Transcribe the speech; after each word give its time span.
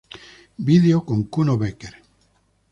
Video 0.57 1.03
con 1.05 1.25
Kuno 1.29 1.57
Becker 1.59 1.93